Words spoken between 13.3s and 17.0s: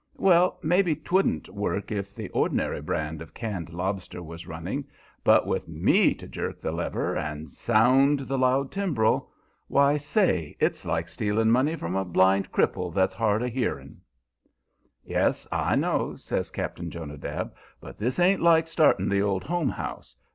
of hearing." "Yes, I know," says Cap'n